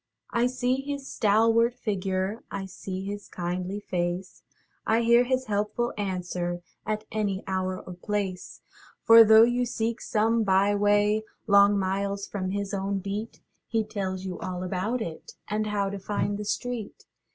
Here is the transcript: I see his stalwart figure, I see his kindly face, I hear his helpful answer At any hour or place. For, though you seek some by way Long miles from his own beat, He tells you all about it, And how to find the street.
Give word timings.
I 0.31 0.47
see 0.47 0.81
his 0.81 1.07
stalwart 1.13 1.75
figure, 1.75 2.43
I 2.49 2.65
see 2.65 3.05
his 3.05 3.27
kindly 3.27 3.79
face, 3.79 4.41
I 4.83 5.01
hear 5.01 5.25
his 5.25 5.45
helpful 5.45 5.93
answer 5.95 6.63
At 6.87 7.05
any 7.11 7.43
hour 7.45 7.79
or 7.79 7.93
place. 7.93 8.61
For, 9.03 9.23
though 9.23 9.43
you 9.43 9.63
seek 9.63 10.01
some 10.01 10.43
by 10.43 10.73
way 10.73 11.21
Long 11.45 11.77
miles 11.77 12.25
from 12.25 12.49
his 12.49 12.73
own 12.73 12.97
beat, 12.97 13.41
He 13.67 13.83
tells 13.83 14.25
you 14.25 14.39
all 14.39 14.63
about 14.63 15.03
it, 15.03 15.33
And 15.47 15.67
how 15.67 15.91
to 15.91 15.99
find 15.99 16.39
the 16.39 16.45
street. 16.45 17.05